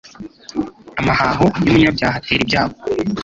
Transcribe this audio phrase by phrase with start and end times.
[0.99, 2.77] amahaho y'umunyabyaha atera ibyago